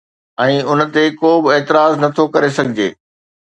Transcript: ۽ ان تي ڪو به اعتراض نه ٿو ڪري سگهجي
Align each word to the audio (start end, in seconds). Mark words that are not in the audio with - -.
۽ 0.43 0.53
ان 0.71 0.79
تي 0.95 1.03
ڪو 1.19 1.31
به 1.43 1.49
اعتراض 1.57 1.91
نه 2.05 2.09
ٿو 2.17 2.23
ڪري 2.33 2.49
سگهجي 2.57 2.89